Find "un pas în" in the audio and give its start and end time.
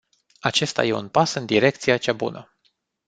0.93-1.45